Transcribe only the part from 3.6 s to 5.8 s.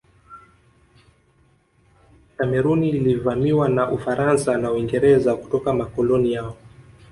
na Ufaransa na Uingereza kutoka